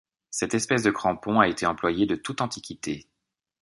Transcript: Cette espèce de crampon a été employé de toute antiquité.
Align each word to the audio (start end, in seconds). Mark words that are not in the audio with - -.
Cette 0.31 0.55
espèce 0.55 0.81
de 0.81 0.89
crampon 0.89 1.39
a 1.41 1.47
été 1.47 1.67
employé 1.67 2.07
de 2.07 2.15
toute 2.15 2.41
antiquité. 2.41 3.07